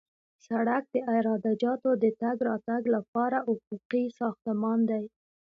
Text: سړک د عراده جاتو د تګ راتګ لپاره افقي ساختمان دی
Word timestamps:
سړک 0.45 0.83
د 0.93 0.95
عراده 1.11 1.51
جاتو 1.61 1.89
د 2.03 2.05
تګ 2.21 2.37
راتګ 2.49 2.83
لپاره 2.95 3.37
افقي 3.53 4.05
ساختمان 4.19 4.79
دی 4.89 5.05